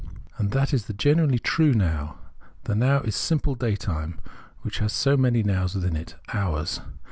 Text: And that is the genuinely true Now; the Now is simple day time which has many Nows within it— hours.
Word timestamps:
And 0.39 0.49
that 0.49 0.73
is 0.73 0.87
the 0.87 0.93
genuinely 0.93 1.37
true 1.37 1.75
Now; 1.75 2.17
the 2.63 2.73
Now 2.73 3.01
is 3.01 3.15
simple 3.15 3.53
day 3.53 3.75
time 3.75 4.17
which 4.63 4.79
has 4.79 5.05
many 5.05 5.43
Nows 5.43 5.75
within 5.75 5.95
it— 5.95 6.15
hours. 6.33 6.79